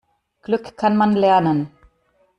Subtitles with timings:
[0.41, 1.69] Glück kann man lernen.